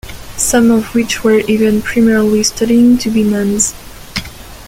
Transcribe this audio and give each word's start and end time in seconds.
Some 0.37 0.71
of 0.71 0.95
which 0.95 1.23
were 1.23 1.41
even 1.41 1.83
primarily 1.83 2.41
studying 2.41 2.97
to 2.97 3.11
be 3.11 3.21
nuns. 3.23 3.75